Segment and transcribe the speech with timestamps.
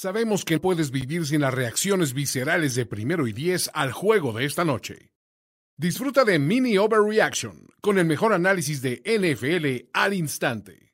[0.00, 4.44] Sabemos que puedes vivir sin las reacciones viscerales de primero y diez al juego de
[4.44, 5.10] esta noche.
[5.76, 10.92] Disfruta de Mini Overreaction con el mejor análisis de NFL al instante.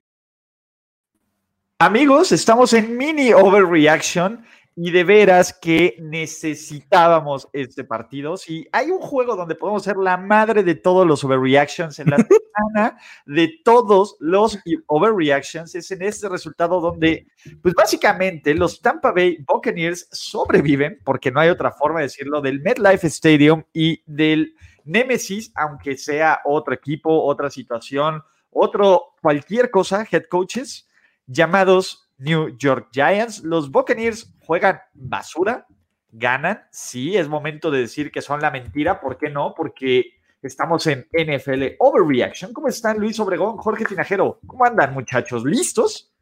[1.79, 4.42] Amigos, estamos en Mini Overreaction
[4.77, 8.37] y de veras que necesitábamos este partido.
[8.37, 12.17] Si hay un juego donde podemos ser la madre de todos los overreactions en la
[12.74, 17.27] semana, de todos los overreactions, es en este resultado donde,
[17.62, 22.60] pues básicamente los Tampa Bay Buccaneers sobreviven, porque no hay otra forma de decirlo, del
[22.60, 24.54] MetLife Stadium y del
[24.84, 30.88] Nemesis, aunque sea otro equipo, otra situación, otro, cualquier cosa, head coaches
[31.27, 33.42] llamados New York Giants.
[33.42, 35.66] Los Buccaneers juegan basura,
[36.10, 36.62] ganan.
[36.70, 39.00] Sí, es momento de decir que son la mentira.
[39.00, 39.54] ¿Por qué no?
[39.56, 42.52] Porque estamos en NFL Overreaction.
[42.52, 44.38] ¿Cómo están Luis Obregón, Jorge Tinajero?
[44.46, 45.45] ¿Cómo andan muchachos?
[45.45, 46.12] ¿Listos?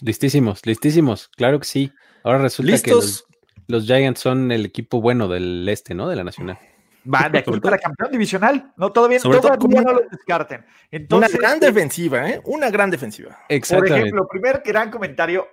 [0.00, 1.28] Listísimos, listísimos.
[1.28, 1.92] Claro que sí.
[2.24, 3.26] Ahora resulta que los,
[3.66, 6.08] los Giants son el equipo bueno del este, ¿no?
[6.08, 6.58] De la Nacional.
[7.06, 8.72] Va de aquí para campeón divisional.
[8.76, 10.64] No, todavía, todavía no lo descarten.
[10.90, 12.40] Entonces, una gran defensiva, ¿eh?
[12.44, 13.38] Una gran defensiva.
[13.48, 15.48] Por ejemplo, primer gran comentario,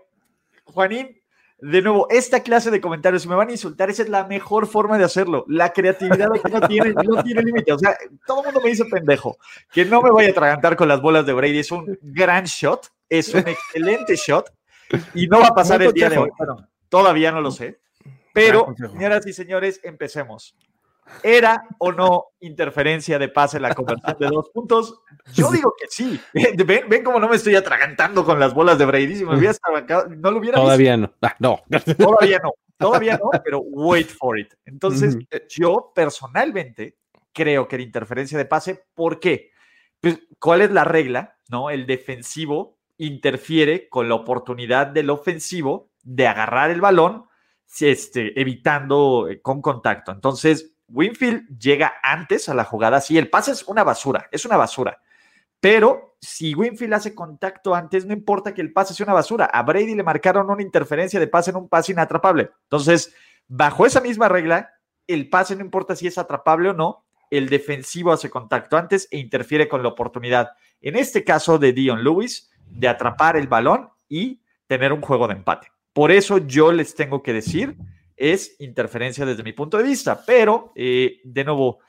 [0.66, 1.22] Juanín,
[1.60, 4.68] de nuevo, esta clase de comentarios, si me van a insultar, esa es la mejor
[4.68, 5.44] forma de hacerlo.
[5.48, 7.74] La creatividad no tiene, no tiene límite.
[7.74, 9.38] O sea, todo el mundo me dice pendejo.
[9.72, 11.60] Que no me voy a atragantar con las bolas de Brady.
[11.60, 14.54] Es un gran shot, es un excelente shot
[15.16, 16.30] y no va a pasar el día de hoy.
[16.90, 17.80] todavía no lo sé.
[18.34, 20.56] Pero, señoras y señores, empecemos.
[21.24, 25.02] ¿Era o no interferencia de pase la conversión de dos puntos?
[25.34, 26.20] Yo digo que sí.
[26.34, 29.16] Ven, ven cómo no me estoy atragantando con las bolas de Brady.
[29.16, 29.54] Si me hubiera
[30.10, 31.14] no lo hubiera Todavía no.
[31.22, 31.62] Ah, no.
[31.98, 32.54] Todavía no.
[32.78, 34.54] Todavía no, pero wait for it.
[34.66, 35.18] Entonces,
[35.50, 36.98] yo personalmente
[37.34, 38.86] creo que era interferencia de pase.
[38.94, 39.52] ¿Por qué?
[40.00, 41.38] Pues, ¿cuál es la regla?
[41.50, 41.70] ¿No?
[41.70, 47.26] El defensivo interfiere con la oportunidad del ofensivo de agarrar el balón,
[47.80, 50.12] este, evitando eh, con contacto.
[50.12, 53.02] Entonces, Winfield llega antes a la jugada.
[53.02, 55.02] Sí, el pase es una basura, es una basura.
[55.60, 59.46] Pero si Winfield hace contacto antes, no importa que el pase sea una basura.
[59.46, 62.52] A Brady le marcaron una interferencia de pase en un pase inatrapable.
[62.64, 63.14] Entonces,
[63.48, 64.72] bajo esa misma regla,
[65.08, 69.18] el pase no importa si es atrapable o no, el defensivo hace contacto antes e
[69.18, 74.42] interfiere con la oportunidad, en este caso de Dion Lewis, de atrapar el balón y
[74.68, 75.72] tener un juego de empate.
[75.94, 77.78] Por eso yo les tengo que decir
[78.18, 80.24] es interferencia desde mi punto de vista.
[80.26, 81.80] Pero, eh, de nuevo,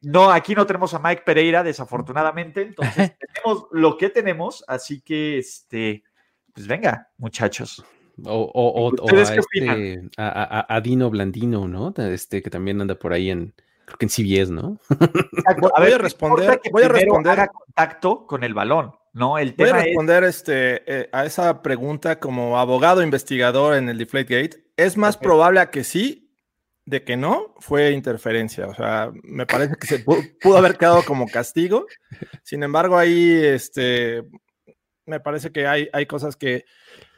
[0.00, 2.62] no, aquí no tenemos a Mike Pereira, desafortunadamente.
[2.62, 4.64] Entonces, tenemos lo que tenemos.
[4.68, 6.04] Así que, este,
[6.52, 7.84] pues venga, muchachos.
[8.24, 11.92] O, este, a, Dino Blandino, ¿no?
[11.96, 13.54] Este, que también anda por ahí en,
[13.84, 14.78] creo que en CBS, ¿no?
[15.46, 17.32] a voy a responder, voy a responder.
[17.32, 18.92] Haga contacto con el balón.
[19.14, 19.38] ¿no?
[19.38, 23.96] El tema Voy a responder este, eh, a esa pregunta como abogado investigador en el
[23.96, 24.63] Deflategate.
[24.76, 26.24] Es más probable a que sí,
[26.86, 28.66] de que no, fue interferencia.
[28.66, 31.86] O sea, me parece que se pudo, haber quedado como castigo.
[32.42, 34.22] Sin embargo, ahí este,
[35.06, 36.64] me parece que hay, hay cosas que,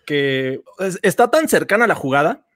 [0.07, 0.63] que
[1.03, 2.47] está tan cercana a la jugada.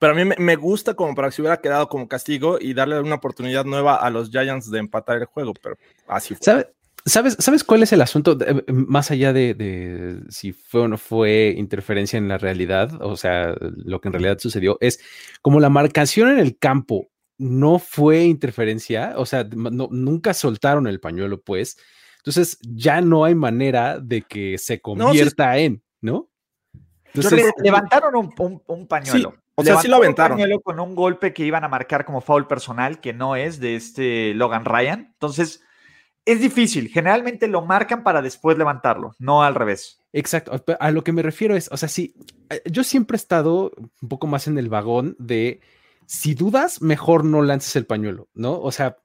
[0.00, 2.98] Pero a mí me, gusta como para que se hubiera quedado como castigo y darle
[2.98, 5.76] una oportunidad nueva a los Giants de empatar el juego, pero
[6.06, 6.72] así fue.
[7.04, 8.38] ¿Sabes, ¿Sabes cuál es el asunto?
[8.40, 13.54] Eh, más allá de, si fue o no fue interferencia en la realidad, o sea,
[13.60, 15.00] lo que en realidad sucedió, es
[15.40, 17.08] como la marcación en el campo
[17.38, 21.76] no fue interferencia, o sea, nunca soltaron el pañuelo, pues.
[22.18, 26.28] Entonces ya no hay manera de que se convierta en, ¿no?
[27.06, 29.34] Entonces, levantaron un, pañuelo.
[29.56, 30.36] o sea, sí lo aventaron.
[30.36, 33.58] Un pañuelo con un golpe que iban a marcar como foul personal, que no es
[33.58, 35.10] de este Logan Ryan.
[35.14, 35.64] Entonces
[36.24, 36.88] es difícil.
[36.88, 40.00] Generalmente lo marcan para después levantarlo, no al revés.
[40.12, 40.52] Exacto.
[40.78, 42.14] A lo que me refiero es, o sea, sí,
[42.50, 45.60] eh, yo siempre he estado un poco más en el vagón de
[46.06, 48.60] si dudas, mejor no lances el pañuelo, ¿no?
[48.60, 48.98] O sea,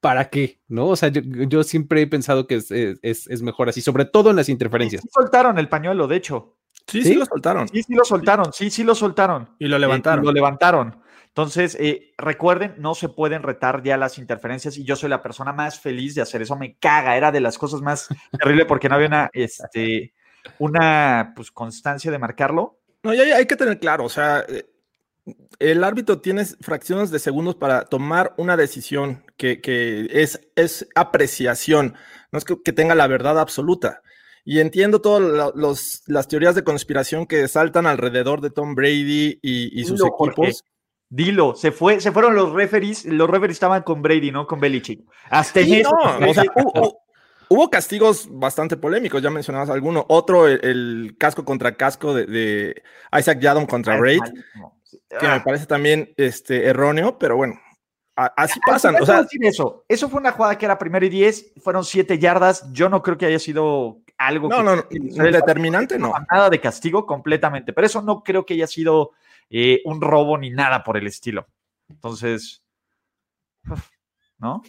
[0.00, 0.60] ¿para qué?
[0.68, 0.88] ¿No?
[0.88, 5.02] O sea, yo, siempre he pensado que es, mejor así, sobre todo en las interferencias.
[5.02, 6.56] Sí, soltaron el pañuelo, de hecho.
[6.86, 7.68] Sí, sí, lo soltaron.
[7.68, 9.50] Sí, sí lo soltaron, sí, sí lo soltaron.
[9.58, 10.24] Y lo levantaron.
[10.24, 10.96] lo levantaron.
[11.28, 15.52] Entonces, eh, recuerden, no se pueden retar ya las interferencias y yo soy la persona
[15.52, 16.56] más feliz de hacer eso.
[16.56, 18.08] Me caga, era de las cosas más
[18.38, 20.14] terribles porque no había una, este,
[20.58, 22.78] una pues, constancia de marcarlo.
[23.02, 24.66] No, ya, hay que tener claro, o sea, eh,
[25.58, 29.60] el árbitro tiene fracciones de segundos para tomar una decisión que,
[30.10, 31.94] es, es, apreciación,
[32.32, 34.02] no es que, tenga la verdad absoluta.
[34.44, 35.52] Y entiendo todas
[36.06, 40.64] las teorías de conspiración que saltan alrededor de Tom Brady y, sus equipos.
[41.10, 45.00] Dilo, se fue, se fueron los referees, los referees estaban con Brady, no con Belichick.
[45.30, 45.90] Hasta en eso.
[47.50, 50.04] Hubo castigos bastante polémicos, ya mencionabas alguno.
[50.08, 52.82] Otro, el, casco contra casco de,
[53.18, 54.20] Isaac Yadom contra Raid,
[55.08, 55.42] que me ah.
[55.42, 57.58] parece también este, erróneo, pero bueno,
[58.36, 58.96] así pasan.
[59.00, 59.84] O sea, eso.
[59.88, 62.70] eso fue una jugada que era primero y diez, fueron siete yardas.
[62.72, 64.50] Yo no creo que haya sido algo.
[64.50, 64.84] No, no, no,
[65.24, 66.12] determinante no.
[66.30, 69.12] Nada de castigo completamente, pero eso no creo que haya sido
[69.50, 71.46] eh, un robo ni nada por el estilo.
[71.88, 72.62] Entonces,
[74.38, 74.62] ¿no?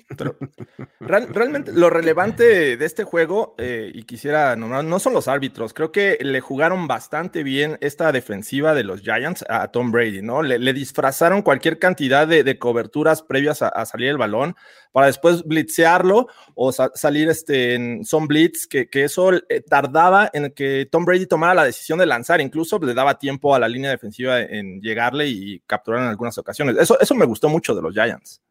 [1.00, 5.92] realmente lo relevante de este juego, eh, y quisiera nombrar, no son los árbitros, creo
[5.92, 10.42] que le jugaron bastante bien esta defensiva de los Giants a Tom Brady, ¿no?
[10.42, 14.56] Le, disfrazaron cualquier cantidad de, coberturas previas a, salir el balón
[14.92, 20.88] para después blitzearlo o salir este, en son blitz, que, eso eh, tardaba en que
[20.92, 24.42] Tom Brady tomara la decisión de lanzar, incluso le daba tiempo a la línea defensiva
[24.42, 26.77] en llegarle y capturar en algunas ocasiones.
[26.77, 28.42] Eso, eso me gustó mucho de los Giants.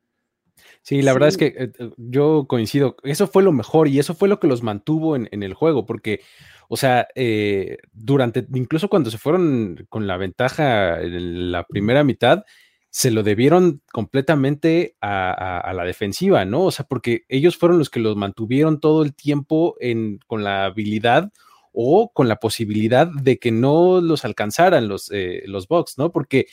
[0.82, 2.96] Sí, la verdad es que eh, eh, yo coincido.
[3.02, 6.20] Eso fue lo mejor y eso fue lo que los mantuvo en, el juego, porque,
[6.68, 12.44] o sea, eh, durante, incluso cuando se fueron con la ventaja en la primera mitad,
[12.90, 16.64] se lo debieron completamente a, la defensiva, ¿no?
[16.64, 20.64] O sea, porque ellos fueron los que los mantuvieron todo el tiempo en, con la
[20.64, 21.30] habilidad
[21.72, 25.10] o con la posibilidad de que no los alcanzaran los,
[25.44, 26.10] los Bucks, ¿no?
[26.10, 26.46] Porque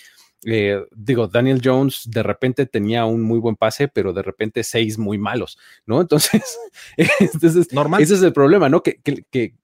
[0.45, 4.97] eh, digo, Daniel Jones de repente tenía un muy buen pase, pero de repente seis
[4.99, 5.57] muy malos,
[5.87, 6.01] ¿no?
[6.01, 6.57] Entonces,
[7.19, 8.01] entonces Normal.
[8.01, 8.83] ese es el problema, ¿no?
[8.83, 9.55] Que, que,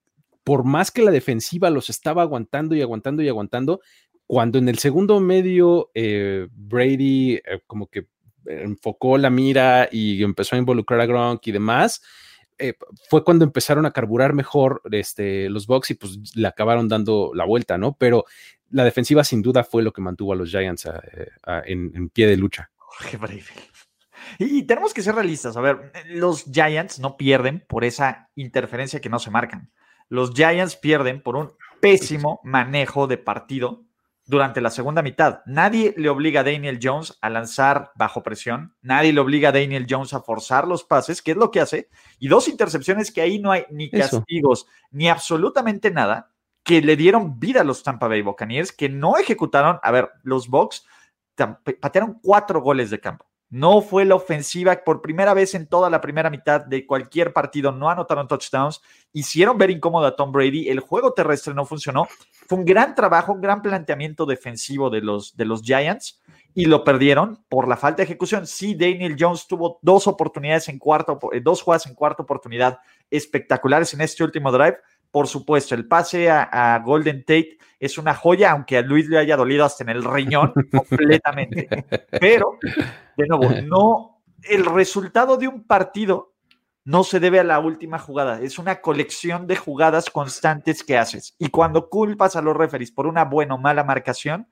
[0.44, 3.82] por más que la defensiva los estaba aguantando y aguantando y aguantando,
[4.26, 8.08] cuando en el segundo medio eh, Brady eh, como que
[8.46, 12.02] enfocó la mira y empezó a involucrar a Gronk y demás,
[13.10, 17.46] fue cuando empezaron a carburar mejor este, los Bucks y pues le acabaron dando la
[17.46, 17.96] vuelta, ¿no?
[17.98, 18.26] Pero
[18.70, 21.30] la defensiva sin duda fue lo que mantuvo a los Giants eh,
[21.66, 22.72] en, pie de lucha.
[24.38, 25.58] Y tenemos que ser realistas.
[25.58, 29.72] A ver, los Giants no pierden por esa interferencia que no se marcan.
[30.10, 33.84] Los Giants pierden por un pésimo manejo de partido
[34.32, 35.42] durante la segunda mitad.
[35.46, 38.74] Nadie le obliga a Daniel Jones a lanzar bajo presión.
[38.82, 41.90] Nadie le obliga a Daniel Jones a forzar los pases, que es lo que hace.
[42.18, 46.32] Y dos intercepciones que ahí no hay ni castigos, ni absolutamente nada
[46.64, 50.48] que le dieron vida a los Tampa Bay Buccaneers, que no ejecutaron, a ver, los
[50.48, 50.86] Bucks
[51.36, 53.26] patearon cuatro goles de campo.
[53.52, 57.74] No fue la ofensiva por primera vez en toda la primera mitad de cualquier partido,
[57.74, 58.82] no anotaron touchdowns,
[59.12, 62.08] hicieron ver incómodo a Tom Brady, el juego terrestre no funcionó.
[62.48, 66.22] Fue un gran trabajo, un gran planteamiento defensivo de los, de los Giants
[66.54, 68.48] y lo perdieron por la falta de ejecución.
[68.48, 73.94] Sí, Daniel Jones tuvo dos oportunidades en cuarto, eh, dos jugadas en cuarta oportunidad espectaculares
[73.94, 74.78] en este último drive,
[75.12, 79.36] por supuesto, el pase a, Golden Tate es una joya, aunque a Luis le haya
[79.36, 81.68] dolido hasta en el riñón completamente.
[82.20, 82.58] Pero,
[83.18, 86.34] de nuevo, no, el resultado de un partido
[86.84, 91.36] no se debe a la última jugada, es una colección de jugadas constantes que haces.
[91.38, 94.48] Y cuando culpas a los referees por una buena o mala marcación,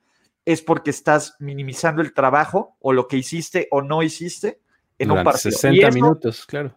[0.45, 4.61] es porque estás minimizando el trabajo o lo que hiciste o no hiciste
[4.97, 5.51] en un partido.
[5.51, 6.75] 60 minutos, claro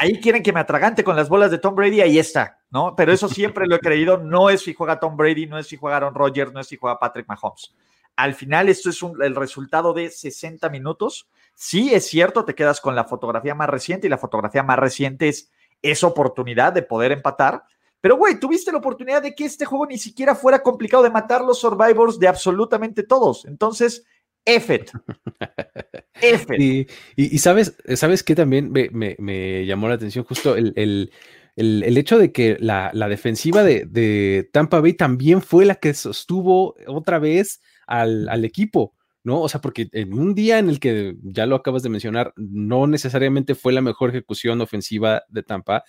[0.00, 2.94] ahí quieren que me atragante con las bolas de Tom Brady, ahí está, ¿no?
[2.96, 5.76] Pero eso siempre lo he creído, no es si juega Tom Brady, no es si
[5.76, 7.74] juega Aaron Rodgers, no es si juega Patrick Mahomes.
[8.16, 11.28] Al final esto es el resultado de 60 minutos.
[11.54, 15.28] Sí, es cierto, te quedas con la fotografía más reciente y la fotografía más reciente
[15.28, 15.50] es
[15.82, 17.62] esa oportunidad de poder empatar.
[18.00, 21.42] Pero, güey, tuviste la oportunidad de que este juego ni siquiera fuera complicado de matar
[21.42, 23.44] los survivors de absolutamente todos.
[23.44, 24.04] Entonces,
[24.48, 24.90] Effet.
[27.16, 31.12] Y, sabes, sabes que también me, llamó la atención justo el,
[31.56, 37.60] hecho de que la, defensiva de, Tampa Bay también fue la que sostuvo otra vez
[37.86, 38.96] al, equipo.
[39.22, 39.40] ¿no?
[39.42, 42.88] O sea, porque en un día en el que ya lo acabas de mencionar, no
[42.88, 45.84] necesariamente fue la mejor ejecución ofensiva de Tampa,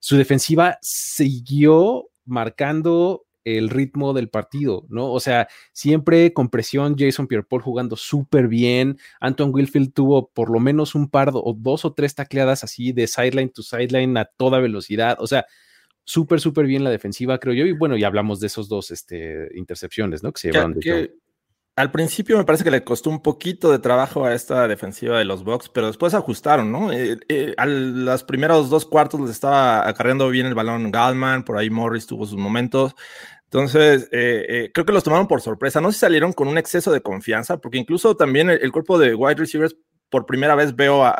[0.00, 5.10] su defensiva siguió marcando el ritmo del partido, ¿no?
[5.12, 10.60] O sea, siempre con presión, Jason Pierre-Paul jugando súper bien, Anton Wilfield tuvo por lo
[10.60, 14.60] menos un par o dos o tres tacleadas así de sideline to sideline a toda
[14.60, 15.46] velocidad, o sea,
[16.04, 19.48] súper, súper bien la defensiva, creo yo, y bueno, ya hablamos de esos dos este,
[19.54, 20.32] intercepciones, ¿no?
[20.32, 21.12] Que se llevaron de
[21.76, 25.24] al principio me parece que le costó un poquito de trabajo a esta defensiva de
[25.24, 26.92] los Bucks, pero después ajustaron, ¿no?
[26.92, 31.56] Eh, eh, a los primeros dos cuartos les estaba acarreando bien el balón Galman, por
[31.56, 32.94] ahí Morris tuvo sus momentos.
[33.44, 35.80] Entonces, eh, creo que los tomaron por sorpresa.
[35.80, 39.34] No se salieron con un exceso de confianza, porque incluso también el, cuerpo de wide
[39.36, 39.76] receivers
[40.12, 41.10] por primera vez veo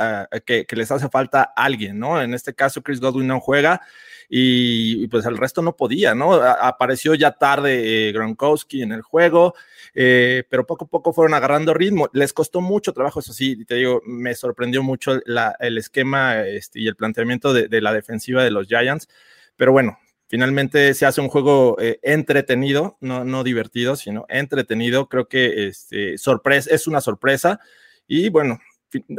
[0.44, 2.20] que, les hace falta alguien, ¿no?
[2.20, 3.80] En este caso, Chris Godwin no juega
[4.28, 6.34] y, pues el resto no podía, ¿no?
[6.34, 9.54] apareció ya tarde eh, Gronkowski en el juego,
[9.94, 12.10] eh, pero poco a poco fueron agarrando ritmo.
[12.12, 16.86] Les costó mucho trabajo, eso sí, te digo, me sorprendió mucho el esquema este, y
[16.86, 19.08] el planteamiento de, la defensiva de los Giants,
[19.56, 25.08] pero bueno, finalmente se hace un juego eh, entretenido, no, no divertido, sino entretenido.
[25.08, 27.58] Creo que este, sorpresa, es una sorpresa.
[28.06, 28.58] Y bueno,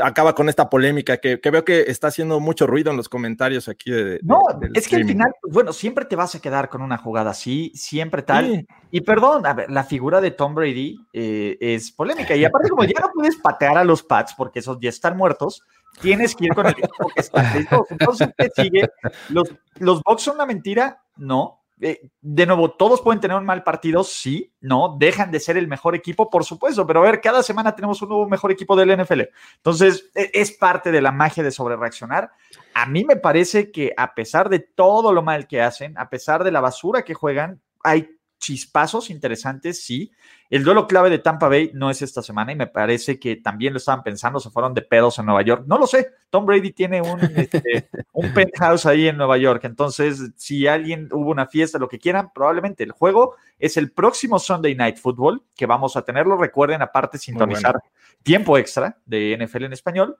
[0.03, 3.92] acaba con esta polémica que, veo que está haciendo mucho ruido en los comentarios aquí.
[3.92, 4.39] De, no,
[4.74, 8.22] es que al final, bueno, siempre te vas a quedar con una jugada así, siempre
[8.22, 8.68] tal.
[8.92, 12.36] Y perdón, a ver, la figura de Tom Brady eh, es polémica.
[12.36, 15.63] Y aparte, como ya no puedes patear a los Pats porque esos ya están muertos,
[16.01, 17.53] tienes que ir con el equipo que está
[17.89, 18.89] Entonces, ¿qué sigue?
[19.30, 21.01] ¿Los, ¿Los Bucks son una mentira?
[21.18, 21.62] No.
[21.82, 25.68] Eh, de nuevo, todos pueden tener un mal partido, sí, no, dejan de ser el
[25.68, 28.98] mejor equipo, por supuesto, pero a ver, cada semana tenemos un nuevo mejor equipo del
[28.98, 29.22] NFL.
[29.58, 32.32] Entonces, e, es parte de la magia de sobrereaccionar.
[32.74, 36.44] A mí me parece que a pesar de todo lo mal que hacen, a pesar
[36.44, 38.10] de la basura que juegan, hay
[38.43, 40.12] chispazos interesantes, sí.
[40.50, 43.71] El duelo clave de Tampa Bay no es esta semana y me parece que también
[43.71, 45.63] lo estaban pensando, se fueron de pedos en Nueva York.
[45.65, 50.31] No lo sé, Tom Brady tiene un, este, un penthouse ahí en Nueva York, entonces
[50.35, 54.75] si alguien hubo una fiesta, lo que quieran, probablemente el juego es el próximo Sunday
[54.75, 57.81] Night Football, que vamos a tenerlo, recuerden aparte sintonizar
[58.23, 60.17] tiempo extra de NFL en español,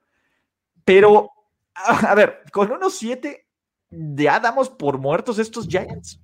[0.86, 1.30] pero
[1.76, 3.48] a ver, con unos siete
[3.90, 6.20] ya damos por muertos estos Giants.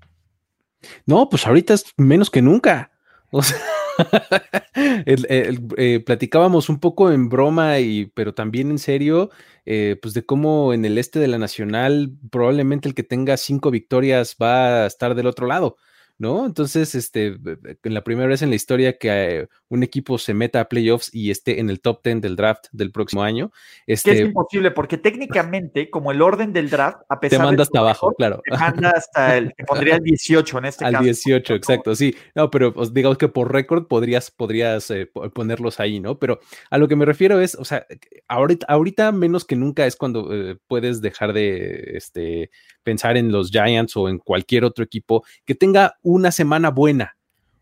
[1.06, 2.92] No, pues ahorita es menos que nunca.
[3.32, 3.58] O sea,
[5.06, 9.30] eh, platicábamos un poco en broma, y, pero también en serio,
[9.66, 13.72] eh, pues de cómo en el este de la Nacional probablemente el que tenga cinco
[13.72, 15.78] victorias va a estar del otro lado.
[16.20, 16.46] ¿No?
[16.46, 20.60] Entonces, este, en la primera vez en la historia que eh, un equipo se meta
[20.60, 23.52] a playoffs y esté en el top 10 del draft del próximo año.
[23.88, 27.64] Este, que es imposible, porque técnicamente, como el orden del draft, a pesar te manda
[27.64, 28.42] hasta abajo, claro.
[28.44, 31.00] Te manda hasta el, te pondría el 18 en este Al caso.
[31.00, 32.14] Al 18, exacto, sí.
[32.36, 36.20] No, pero pues, digamos que por récord podrías, podrías eh, ponerlos ahí, ¿no?
[36.20, 37.88] Pero a lo que me refiero es, o sea,
[38.28, 42.52] ahorita, ahorita menos que nunca es cuando eh, puedes dejar de este,
[42.90, 47.18] pensar en los Giants o en cualquier otro equipo que tenga una semana buena,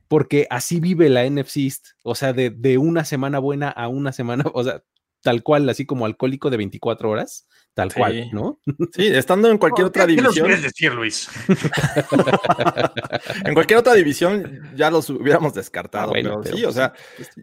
[0.08, 4.46] porque así vive la NFC East, o sea, de, una semana buena a una semana,
[4.54, 4.82] o sea,
[5.22, 8.62] tal cual, así como alcohólico de 24 horas, tal cual, ¿no?
[8.94, 10.34] Sí, estando en cualquier otra división.
[10.34, 11.28] ¿Qué quieres decir, Luis?
[13.44, 16.94] en cualquier otra división ya los hubiéramos descartado, ah, sí, o sea,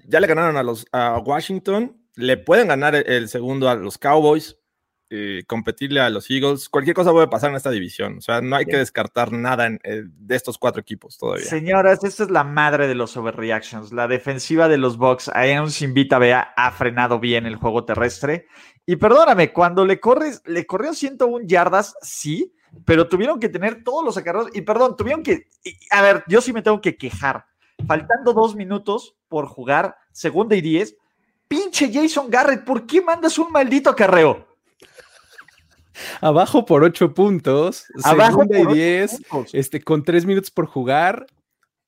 [0.06, 4.56] ya le ganaron a los a Washington, le pueden ganar el segundo a los Cowboys,
[5.16, 6.68] eh, competirle a los Eagles.
[6.68, 8.18] Cualquier cosa puede pasar en esta división.
[8.18, 11.44] O sea, no hay que descartar nada eh, de estos cuatro equipos todavía.
[11.44, 13.92] Señoras, esta es la madre de los overreactions.
[13.92, 18.48] La defensiva de los Bucks, ahí nos invita, vea, ha frenado bien el juego terrestre.
[18.86, 22.52] Y perdóname, cuando le corres, le corrió 101 yardas, sí,
[22.84, 24.48] pero tuvieron que tener todos los acarreos.
[24.52, 25.46] Y perdón, tuvieron que.
[25.92, 27.46] A ver, yo sí me tengo que quejar.
[27.86, 30.96] Faltando dos minutos por jugar, segunda y diez.
[31.46, 34.53] Pinche Jason Garrett, ¿por qué mandas un maldito acarreo?
[36.20, 37.86] Abajo por 8 puntos.
[38.02, 39.22] Abajo segunda y 10.
[39.52, 41.26] Este, con 3 minutos por jugar.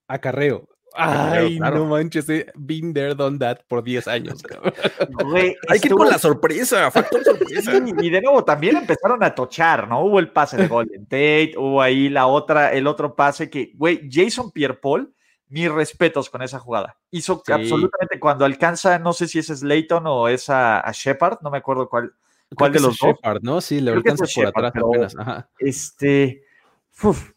[0.08, 0.68] Acarreo.
[0.98, 4.42] Ay, no manches, he been there, done that por 10 años.
[5.68, 7.72] Hay que ir con la sorpresa, factor sorpresa.
[7.76, 10.04] y de nuevo también empezaron a tochar, ¿no?
[10.04, 14.08] Hubo el pase de Golden Tate, hubo ahí la otra, el otro pase que, güey,
[14.10, 15.12] Jason Pierre-Paul,
[15.48, 16.96] mis respetos con esa jugada.
[17.10, 21.50] Hizo absolutamente cuando alcanza, no sé si es Slayton o es a, a Shepard, no
[21.50, 22.14] me acuerdo cuál,
[22.54, 23.16] ¿Cuál de los dos?
[23.42, 23.60] ¿no?
[23.60, 25.16] Sí, le alcanza por atrás apenas.
[25.58, 26.44] Este,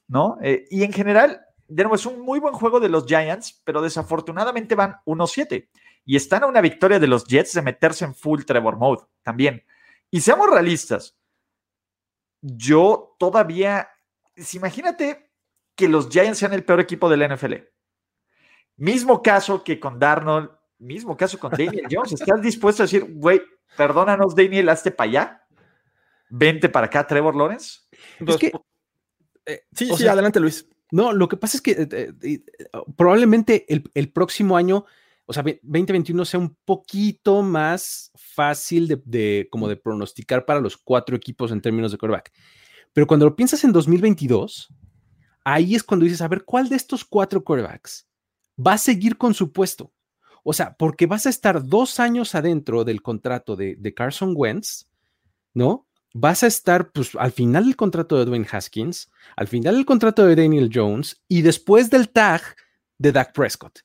[0.08, 0.38] ¿no?
[0.42, 3.82] Eh, y en general, de nuevo, es un muy buen juego de los Giants, pero
[3.82, 5.68] desafortunadamente van 1-7
[6.06, 9.64] y están a una victoria de los Jets de meterse en full Trevor mode también.
[10.12, 11.18] Y seamos realistas,
[12.42, 13.90] yo todavía,
[14.54, 15.32] imagínate
[15.76, 17.54] que los Giants sean el peor equipo de la NFL.
[18.78, 20.50] Mismo caso que con Darnold,
[20.80, 22.14] mismo caso con Daniel Jones.
[22.14, 23.42] ¿Estás dispuesto a decir, güey,
[23.78, 25.48] perdónanos, Daniel, hazte para allá?
[26.30, 27.80] Vente para acá, Trevor Lawrence.
[29.46, 30.68] Eh, sí, sí, adelante, Luis.
[30.92, 32.44] No, lo que pasa es que eh, eh,
[32.96, 34.86] probablemente el, próximo año,
[35.26, 41.16] o sea, 2021 sea un poquito más fácil de, como de pronosticar para los cuatro
[41.16, 42.32] equipos en términos de quarterback.
[42.94, 44.74] Pero cuando lo piensas en 2022,
[45.44, 48.08] ahí es cuando dices, a ver, ¿cuál de estos cuatro quarterbacks
[48.56, 49.92] va a seguir con su puesto?
[50.44, 54.88] O sea, porque vas a estar dos años adentro del contrato de, Carson Wentz,
[55.54, 55.88] ¿no?
[56.14, 60.26] Vas a estar, pues, al final del contrato de Dwayne Haskins, al final del contrato
[60.26, 62.42] de Daniel Jones y después del tag
[62.98, 63.80] de Dak Prescott.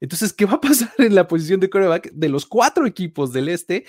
[0.00, 3.48] Entonces, ¿qué va a pasar en la posición de quarterback de los cuatro equipos del
[3.48, 3.86] este?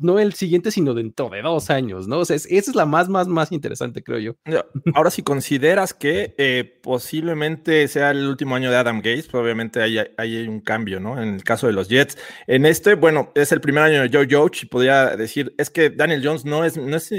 [0.00, 2.18] No el siguiente, sino dentro de dos años, ¿no?
[2.18, 4.34] O sea, esa es la más, más, más interesante, creo yo.
[4.94, 9.98] Ahora, si consideras que eh, posiblemente sea el último año de Adam Gates, obviamente hay,
[10.16, 11.20] hay, un cambio, ¿no?
[11.20, 12.18] En el caso de los Jets.
[12.46, 15.90] En este, bueno, es el primer año de Joe Judge y podría decir, es que
[15.90, 17.10] Daniel Jones no es, no es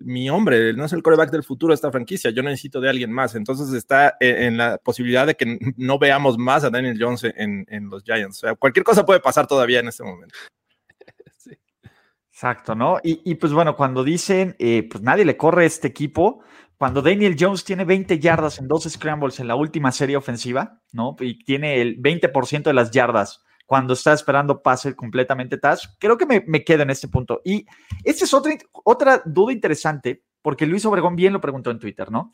[0.00, 3.12] mi hombre, no es el coreback del futuro de esta franquicia, yo necesito de alguien
[3.12, 3.34] más.
[3.34, 7.66] Entonces está en, en la posibilidad de que no veamos más a Daniel Jones en,
[7.68, 8.38] en los Giants.
[8.38, 10.34] O sea, cualquier cosa puede pasar todavía en este momento.
[12.38, 12.98] Exacto, ¿no?
[13.02, 16.38] Y, pues bueno, cuando dicen, eh, pues nadie le corre a este equipo,
[16.76, 21.16] cuando Daniel Jones tiene 20 yardas en dos scrambles en la última serie ofensiva, ¿no?
[21.18, 26.26] Y tiene el 20% de las yardas cuando está esperando pase completamente touch, creo que
[26.26, 27.40] me, me quedo en este punto.
[27.44, 27.66] Y
[28.04, 28.54] esta es otra,
[28.84, 32.32] otra duda interesante, porque Luis Obregón bien lo preguntó en Twitter, ¿no?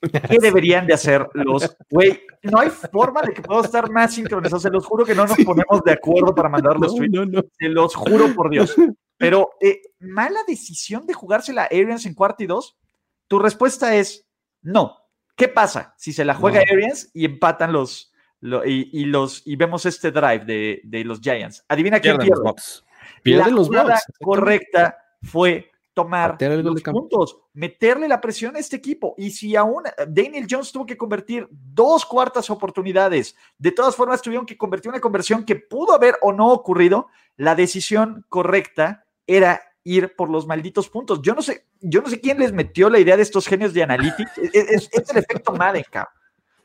[0.00, 2.22] ¿Qué deberían de hacer los güey?
[2.42, 4.62] No hay forma de que podamos estar más sincronizados.
[4.62, 7.48] Se los juro que no nos ponemos de acuerdo para mandar los tweets.
[7.58, 8.74] Se los juro por Dios.
[9.18, 12.76] Pero, eh, ¿mala decisión de jugársela a Arians en cuarto y dos?
[13.28, 14.26] Tu respuesta es
[14.62, 14.98] no.
[15.34, 20.10] ¿Qué pasa si se la juega Arians y empatan los, y, los y vemos este
[20.10, 21.64] drive de, de los Giants?
[21.68, 22.42] Adivina quién pierde.
[22.42, 22.84] Los
[23.22, 29.14] Pierden la jugada correcta fue tomar los puntos, meterle la presión a este equipo.
[29.16, 34.44] Y si aún Daniel Jones tuvo que convertir dos cuartas oportunidades, de todas formas tuvieron
[34.44, 37.06] que convertir una conversión que pudo haber o no ocurrido,
[37.38, 41.22] la decisión correcta era ir por los malditos puntos.
[41.22, 43.82] Yo no sé, yo no sé quién les metió la idea de estos genios de
[43.82, 44.36] Analytics.
[44.52, 45.84] Es, el efecto Madden,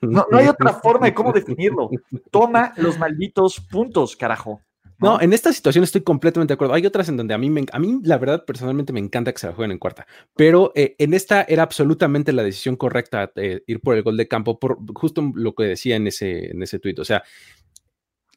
[0.02, 1.90] No, no hay otra forma de cómo definirlo.
[2.32, 4.60] Toma los malditos puntos, carajo.
[5.02, 6.74] No, en esta situación estoy completamente de acuerdo.
[6.76, 9.48] Hay otras en donde a mí, a mí la verdad, personalmente me encanta que se
[9.48, 10.06] la jueguen en cuarta,
[10.36, 14.28] pero eh, en esta era absolutamente la decisión correcta eh, ir por el gol de
[14.28, 17.00] campo, por justo lo que decía en ese, en ese tuit.
[17.00, 17.24] O sea,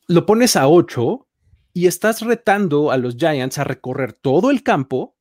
[0.06, 1.26] lo pones a 8
[1.74, 5.16] y estás retando a los Giants a recorrer todo el campo,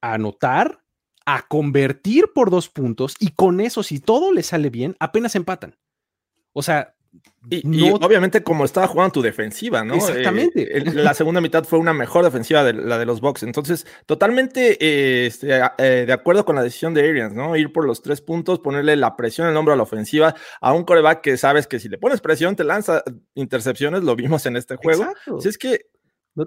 [0.00, 0.84] a anotar,
[1.26, 5.78] a convertir por dos puntos y con eso, si todo le sale bien, apenas empatan.
[6.52, 6.93] O sea,
[7.50, 9.94] y, obviamente como estaba jugando tu defensiva, ¿no?
[9.94, 10.78] Exactamente.
[10.78, 13.42] Eh, la segunda mitad fue una mejor defensiva de la de los Bucks.
[13.42, 17.54] Entonces, totalmente eh, este, eh, de acuerdo con la decisión de Arians, ¿no?
[17.56, 20.72] Ir por los tres puntos, ponerle la presión en el hombro a la ofensiva a
[20.72, 23.02] un coreback que sabes que si le pones presión te lanza
[23.34, 25.06] intercepciones, lo vimos en este juego.
[25.40, 25.86] Si es que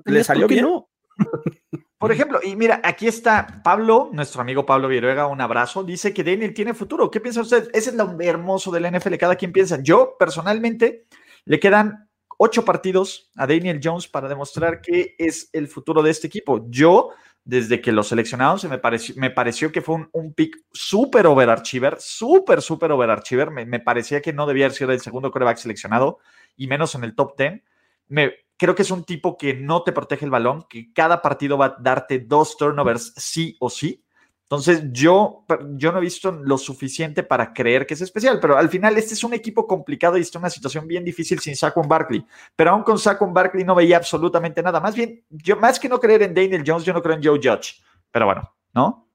[0.05, 0.65] le salió bien.
[0.65, 0.89] No.
[1.97, 5.83] Por ejemplo, y mira, aquí está Pablo, nuestro amigo Pablo Viruega, un abrazo.
[5.83, 7.09] Dice que Daniel tiene futuro.
[7.09, 7.69] ¿Qué piensa usted?
[7.73, 9.81] Ese es lo hermoso del NFL, cada quien piensa.
[9.81, 11.07] Yo, personalmente,
[11.45, 12.07] le quedan
[12.37, 16.67] ocho partidos a Daniel Jones para demostrar que es el futuro de este equipo.
[16.69, 17.09] Yo,
[17.43, 21.97] desde que lo seleccionaron, se me pareció, me pareció que fue un, pick súper overarchiver,
[21.99, 23.49] súper, súper overarchiver.
[23.49, 26.19] Me, me parecía que no debía ser el segundo coreback seleccionado
[26.55, 27.63] y menos en el top ten.
[28.07, 31.57] Me, creo que es un tipo que no te protege el balón, que cada partido
[31.57, 34.03] va a darte dos turnovers sí o sí.
[34.49, 38.69] Entonces, yo, yo no he visto lo suficiente para creer que es especial, pero al
[38.69, 42.25] final este es un equipo complicado y está una situación bien difícil sin Saquon Barkley.
[42.55, 44.79] Pero aún con Saquon Barkley no veía absolutamente nada.
[44.79, 47.39] Más bien, yo más que no creer en Daniel Jones, yo no creo en Joe
[47.43, 47.81] Judge.
[48.09, 49.09] Pero bueno, ¿no?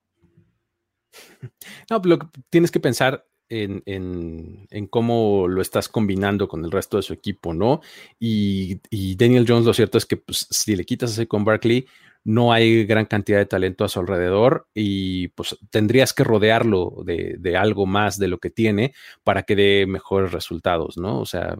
[1.90, 7.02] No, lo que tienes que pensar en, cómo lo estás combinando con el resto de
[7.02, 7.80] su equipo, ¿no?
[8.18, 8.80] Y,
[9.16, 11.86] Daniel Jones, lo cierto es que pues, si le quitas ese con Barkley,
[12.24, 17.56] no hay gran cantidad de talento a su alrededor y pues tendrías que rodearlo de,
[17.56, 21.20] algo más de lo que tiene para que dé mejores resultados, ¿no?
[21.20, 21.58] O sea,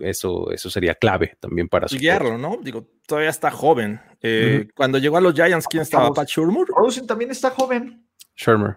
[0.00, 1.98] eso, eso sería clave también para su.
[1.98, 2.58] guiarlo, ¿no?
[2.62, 4.00] Digo, todavía está joven.
[4.22, 6.12] Eh, cuando llegó a los Giants, ¿quién estaba?
[6.12, 6.68] Pat Shurmur.
[7.06, 8.03] también está joven.
[8.36, 8.76] Shermer.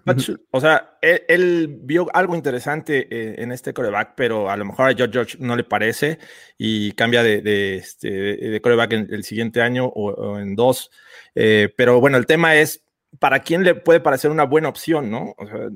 [0.52, 4.94] O sea, él, vio algo interesante eh, en este coreback, pero a lo mejor a
[4.96, 6.20] George George no le parece
[6.58, 10.92] y cambia de, de, este, de coreback en el siguiente año o, en dos.
[11.34, 12.84] Eh, pero bueno, el tema es,
[13.20, 15.34] ¿para quién le puede parecer una buena opción, no?
[15.38, 15.70] O sea,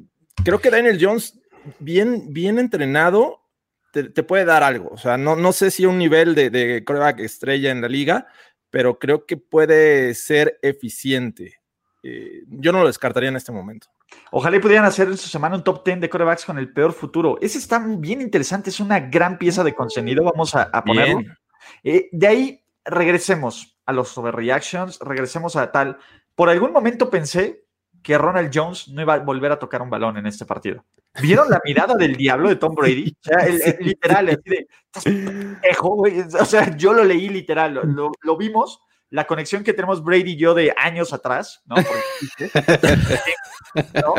[0.45, 1.39] creo que Daniel Jones,
[1.79, 3.41] bien, bien entrenado,
[3.91, 4.89] te, puede dar algo.
[4.89, 8.27] O sea, no, no sé si un nivel de, de coreback estrella en la liga,
[8.69, 11.60] pero creo que puede ser eficiente.
[12.03, 13.87] Eh, yo no lo descartaría en este momento.
[14.31, 17.37] Ojalá pudieran hacer en su semana un top 10 de corebacks con el peor futuro.
[17.41, 20.23] Ese está bien interesante, es una gran pieza de contenido.
[20.23, 21.21] Vamos a, ponerlo.
[21.83, 25.97] Eh, de ahí regresemos a los overreactions, regresemos a tal.
[26.35, 27.65] Por algún momento pensé
[28.01, 30.83] que Ronald Jones no iba a volver a tocar un balón en este partido.
[31.21, 33.15] ¿Vieron la mirada del diablo de Tom Brady?
[33.19, 34.29] O sea, el, literal,
[34.93, 35.57] así de,
[36.39, 40.37] O sea, yo lo leí literal, lo, lo vimos la conexión que tenemos Brady y
[40.37, 41.75] yo de años atrás, ¿no?
[43.93, 44.15] ¿no?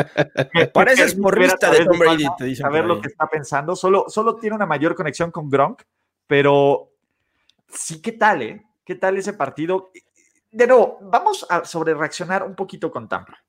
[0.73, 2.67] Pareces morrista de Tom Brady, te dicen.
[2.67, 3.75] A ver lo que está pensando.
[3.75, 5.83] Solo, solo tiene una mayor conexión con Gronk,
[6.27, 6.93] pero
[7.69, 8.65] sí, ¿qué tal, eh?
[8.85, 9.91] ¿Qué tal ese partido?
[10.53, 13.43] de nuevo, vamos a sobre reaccionar un poquito con Tampa.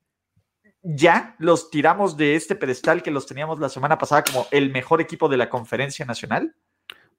[0.82, 5.02] Ya los tiramos de este pedestal que los teníamos la semana pasada como el mejor
[5.02, 6.56] equipo de la conferencia nacional,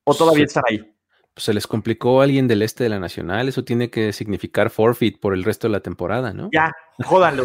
[0.05, 0.94] o todavía están ahí.
[1.35, 4.71] Pues se les complicó a alguien del este de la nacional, eso tiene que significar
[4.71, 6.49] forfeit por el resto de la temporada, ¿no?
[6.53, 6.73] Ya,
[7.05, 7.45] jódanlo.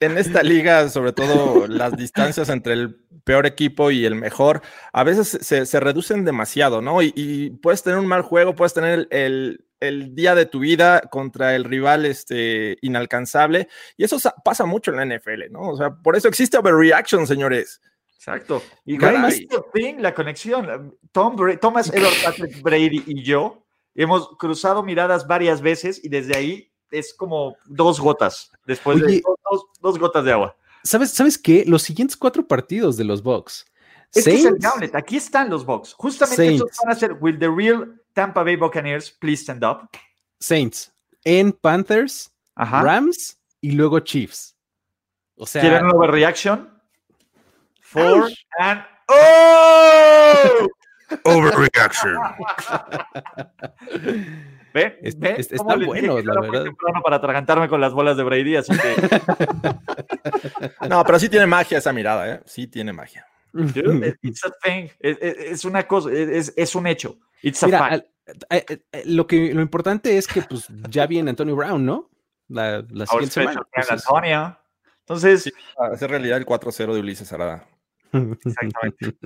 [0.00, 5.04] en esta liga, sobre todo las distancias entre el peor equipo y el mejor, a
[5.04, 7.02] veces se, reducen demasiado, ¿no?
[7.02, 9.60] Y, puedes tener un mal juego, puedes tener el,
[10.14, 15.16] día de tu vida contra el rival este, inalcanzable, y eso pasa mucho en la
[15.16, 15.70] NFL, ¿no?
[15.70, 17.80] O sea, por eso existe overreaction, señores.
[18.16, 18.62] Exacto.
[18.84, 20.98] Y la conexión.
[21.12, 23.62] Tom Thomas Edward Patrick Brady y yo
[23.94, 29.22] hemos cruzado miradas varias veces y desde ahí es como dos gotas, después de
[29.80, 30.56] dos, gotas de agua.
[30.82, 31.64] ¿Sabes, ¿Sabes qué?
[31.66, 33.66] Los siguientes cuatro partidos de los Bucks.
[34.12, 34.94] Es el gauntlet.
[34.94, 35.94] Aquí están los Bucks.
[35.94, 39.88] Justamente estos van a ser Will the real Tampa Bay Buccaneers please stand up?
[40.40, 40.92] Saints
[41.24, 44.56] en Panthers, Rams y luego Chiefs.
[45.36, 46.75] O sea, ¿quieren una overreaction?
[47.86, 50.68] Four and oh!
[51.24, 52.16] Overreaction.
[54.74, 54.96] ¿Ven?
[55.02, 56.64] está bueno, la verdad.
[57.02, 59.20] para atragantarme con las bolas de Brady, así que.
[60.88, 62.40] no, pero sí tiene magia esa mirada, ¿eh?
[62.44, 63.24] Sí tiene magia.
[63.54, 64.88] it's a thing.
[64.98, 67.16] Es, una cosa, es, un hecho.
[67.40, 68.06] It's a fact.
[68.50, 72.10] Eh, eh, lo, que, lo importante es que pues ya viene Antonio Brown, ¿no?
[72.48, 73.62] La, la siguiente semana.
[73.88, 74.58] Antonio.
[75.00, 75.44] Entonces.
[75.44, 77.64] Sí, hacer realidad el 4-0 de Ulises Arada.
[78.12, 79.16] Exactamente.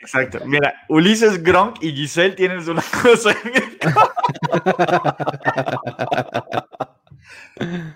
[0.00, 0.40] Exacto.
[0.46, 3.36] Mira, Ulises Gronk y Giselle tienen una cosa.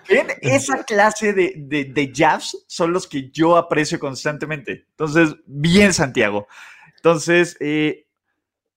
[0.09, 0.27] ¿Ven?
[0.41, 4.85] Esa clase de, de, jabs son los que yo aprecio constantemente.
[4.91, 6.47] Entonces, bien, Santiago.
[6.95, 8.07] Entonces, eh,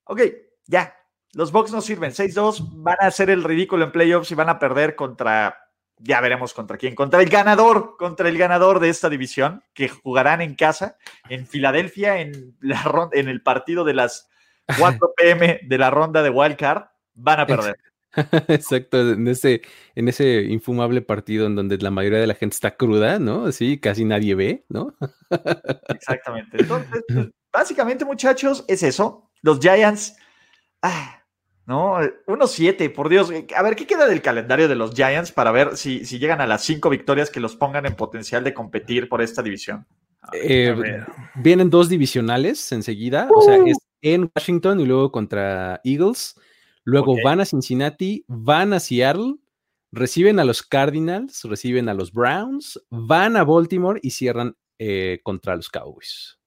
[0.05, 0.23] ok,
[0.67, 0.97] ya.
[1.33, 2.11] Los Bucks no sirven.
[2.11, 5.70] 6-2 van a hacer el ridículo en playoffs y van a perder contra
[6.03, 10.41] ya veremos contra quién, contra el ganador, contra el ganador de esta división, que jugarán
[10.41, 10.97] en casa,
[11.29, 14.29] en Filadelfia, en, la, en el partido de las
[14.79, 16.85] 4 pm de la ronda de Wild Card,
[17.15, 17.77] van a perder.
[18.49, 19.63] Exacto, en ese,
[19.95, 23.47] en ese infumable partido en donde la mayoría de la gente está cruda, ¿no?
[23.47, 24.95] Así, casi nadie ve, ¿no?
[25.89, 26.61] Exactamente.
[26.61, 29.31] Entonces, pues, básicamente, muchachos, es eso.
[29.43, 30.17] Los Giants.
[30.83, 31.20] Ah,
[31.71, 32.01] ¿no?
[32.27, 33.31] 1-7, por Dios.
[33.57, 36.47] A ver, ¿qué queda del calendario de los Giants para ver si, si llegan a
[36.49, 39.87] las cinco victorias que los pongan en potencial de competir por esta división?
[40.33, 40.75] Eh,
[41.37, 46.35] vienen dos divisionales enseguida, o sea, es en Washington y luego contra Eagles.
[46.83, 49.37] Luego van a Cincinnati, van a Seattle,
[49.93, 55.55] reciben a los Cardinals, reciben a los Browns, van a Baltimore y cierran eh, contra
[55.55, 56.40] los Cowboys.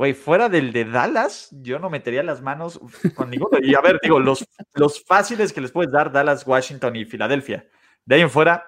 [0.00, 2.80] Güey, fuera del de Dallas, yo no metería las manos
[3.14, 3.58] con ninguno.
[3.60, 7.68] Y a ver, digo, los, los fáciles que les puedes dar Dallas, Washington y Filadelfia.
[8.06, 8.64] De ahí en fuera,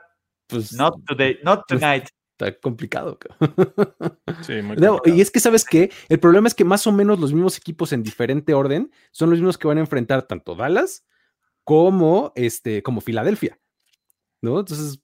[0.47, 2.05] pues, not today, not pues, tonight.
[2.39, 3.19] está complicado.
[4.43, 5.01] Sí, muy complicado.
[5.07, 5.91] y es que, ¿sabes qué?
[6.11, 9.39] El problema es que más o menos los mismos equipos en diferente orden son los
[9.39, 11.07] mismos que van a enfrentar tanto Dallas
[11.65, 13.59] como, este, como Filadelfia.
[14.43, 14.61] ¿No?
[14.61, 15.01] Entonces,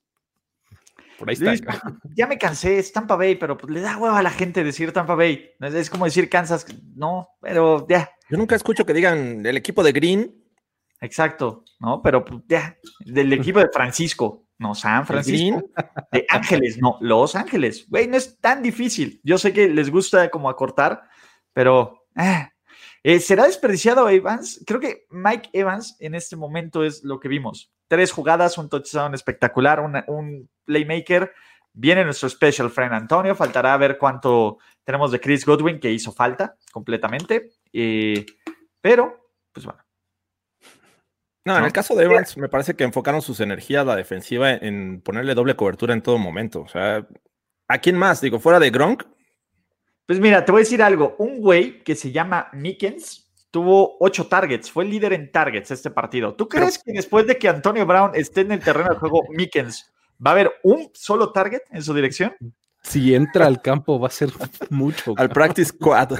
[1.19, 1.55] por ahí está.
[2.15, 4.93] ya me cansé, es Tampa Bay, pero pues, le da hueva a la gente decir
[4.93, 5.51] Tampa Bay.
[5.61, 8.11] Es como decir Kansas, no, pero ya.
[8.31, 10.45] Yo nunca escucho que digan el equipo de Green.
[11.01, 12.01] Exacto, ¿no?
[12.03, 15.69] Pero pues, ya, del equipo de Francisco, no, San Francisco.
[16.13, 17.87] De Ángeles, no, Los Ángeles.
[17.89, 19.21] Güey, no es tan difícil.
[19.25, 21.03] Yo sé que les gusta como acortar,
[21.53, 22.51] pero ah,
[23.03, 24.63] eh, ¿será desperdiciado Evans?
[24.67, 29.15] Creo que Mike Evans en este momento es lo que vimos tres jugadas, un touchdown
[29.15, 31.33] espectacular, un playmaker.
[31.73, 36.57] Viene nuestro special friend Antonio, faltará ver cuánto tenemos de Chris Godwin, que hizo falta
[36.73, 37.51] completamente.
[38.81, 39.83] pero, pues bueno.
[41.45, 45.01] No, en el caso de Evans, me parece que enfocaron sus energías, la defensiva, en
[45.01, 46.61] ponerle doble cobertura en todo momento.
[46.61, 47.07] O sea,
[47.69, 48.21] ¿a quién más?
[48.21, 49.05] Digo, fuera de Gronk.
[50.05, 51.17] Pues mira, te voy a decir algo.
[51.19, 55.91] Un güey que se llama Mickens, tuvo ocho targets, fue el líder en targets este
[55.91, 56.35] partido.
[56.35, 59.93] ¿Tú crees que después de que Antonio Brown esté en el terreno del juego, Mickens
[60.25, 62.35] va a haber un solo target en su dirección?
[62.83, 64.31] Si entra al campo va a ser
[64.71, 65.15] mucho.
[65.17, 66.13] al practice squad.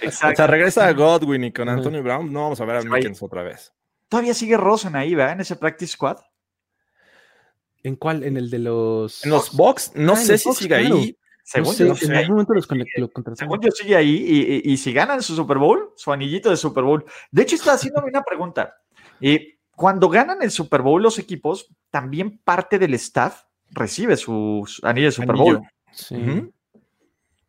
[0.00, 0.34] Exacto.
[0.34, 3.22] O sea, regresa a Godwin y con Antonio Brown no vamos a ver a Mickens
[3.22, 3.72] otra vez.
[4.08, 5.32] Todavía sigue Rosen ahí, ¿verdad?
[5.34, 6.18] En ese practice squad.
[7.82, 8.22] ¿En cuál?
[8.22, 9.24] ¿En el de los...
[9.24, 9.92] En los box?
[9.94, 11.18] No ah, sé si sigue ahí.
[11.44, 11.94] Según, yo,
[13.70, 17.04] sigue ahí y, si ganan su Super Bowl, su anillito de Super Bowl.
[17.30, 18.74] De hecho, está haciéndome una pregunta.
[19.20, 25.08] y cuando ganan el Super Bowl los equipos, también parte del staff recibe su, anillo
[25.08, 25.60] de Super Bowl.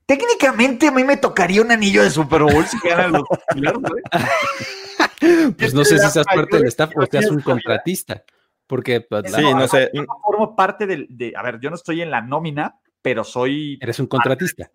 [0.05, 3.23] Técnicamente a mí me tocaría un anillo de Super Bowl si ganan los
[5.57, 8.23] Pues no sé si seas parte del staff o seas un contratista.
[8.67, 9.91] Porque, pues, sí, no sé.
[9.93, 13.23] Yo no formo parte del, de, a ver, yo no estoy en la nómina, pero
[13.23, 13.77] soy.
[13.79, 14.67] Eres un contratista.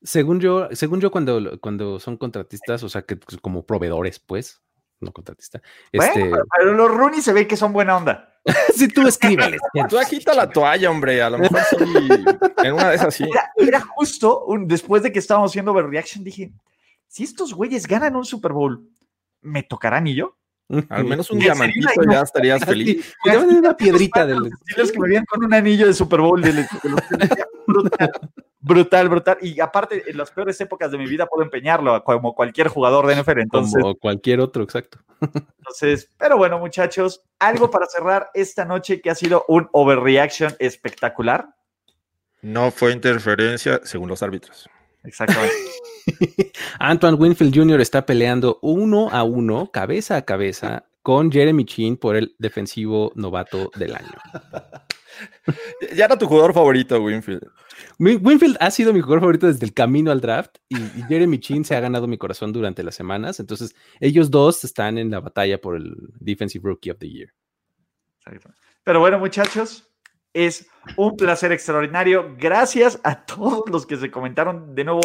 [0.00, 4.62] Según yo, según yo, cuando, cuando son contratistas, o sea, que pues, como proveedores, pues,
[5.00, 5.60] no contratista.
[5.92, 6.30] Bueno, este...
[6.56, 8.32] pero los Rooney se ve que son buena onda.
[8.76, 9.60] si tú escríbeles.
[9.88, 11.20] tú agita la toalla, hombre.
[11.20, 11.76] A lo mejor sí.
[12.62, 13.24] en una de esas sí.
[13.24, 16.52] Era, era justo un, después de que estábamos haciendo Overreaction, dije:
[17.08, 18.88] si estos güeyes ganan un Super Bowl,
[19.40, 20.36] ¿me tocará anillo?
[20.88, 23.14] Al menos un diamantito ya estarías feliz.
[23.24, 24.50] Ya una piedrita del.
[24.76, 26.40] Los que con un anillo de Super Bowl.
[26.40, 28.10] De, de, de, brutal,
[28.60, 29.38] brutal, brutal.
[29.42, 33.16] Y aparte, en las peores épocas de mi vida puedo empeñarlo como cualquier jugador de
[33.22, 33.40] NFL.
[33.40, 34.98] Entonces, como cualquier otro, exacto.
[35.20, 41.48] Entonces, pero bueno, muchachos, algo para cerrar esta noche que ha sido un overreaction espectacular.
[42.42, 44.68] No fue interferencia según los árbitros.
[45.04, 45.54] Exactamente.
[46.78, 47.80] Antoine Winfield Jr.
[47.80, 53.70] está peleando uno a uno, cabeza a cabeza, con Jeremy Chin por el defensivo novato
[53.76, 54.12] del año.
[55.94, 57.46] Ya era tu jugador favorito, Winfield.
[58.00, 61.64] Winfield ha sido mi jugador favorito desde el camino al draft y, y, Jeremy Chin
[61.64, 63.38] se ha ganado mi corazón durante las semanas.
[63.38, 67.32] Entonces, ellos dos están en la batalla por el Defensive Rookie of the Year.
[68.82, 69.88] Pero bueno, muchachos,
[70.34, 72.34] es un placer extraordinario.
[72.36, 74.74] Gracias a todos los que se comentaron.
[74.74, 75.00] De nuevo,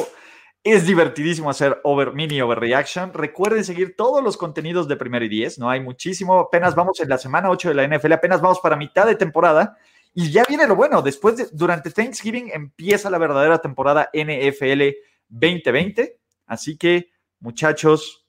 [0.63, 3.13] es divertidísimo hacer over, mini overreaction.
[3.13, 5.57] Recuerden seguir todos los contenidos de Primero y Diez.
[5.57, 6.39] No hay muchísimo.
[6.39, 8.13] Apenas vamos en la semana 8 de la NFL.
[8.13, 9.77] Apenas vamos para mitad de temporada.
[10.13, 11.01] Y ya viene lo bueno.
[11.01, 14.81] Después de, durante Thanksgiving empieza la verdadera temporada NFL
[15.29, 16.19] 2020.
[16.47, 18.27] Así que, muchachos,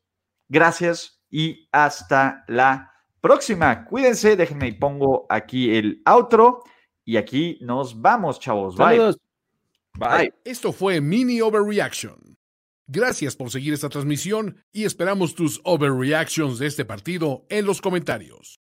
[0.49, 3.85] gracias y hasta la próxima.
[3.87, 4.37] Cuídense.
[4.37, 6.63] Déjenme y pongo aquí el outro.
[7.11, 8.77] Y aquí nos vamos, chavos.
[8.77, 9.01] Bye.
[9.99, 10.33] Bye.
[10.45, 12.39] Esto fue Mini Overreaction.
[12.87, 18.49] Gracias por seguir esta transmisión y esperamos tus overreactions de este partido en los comentarios.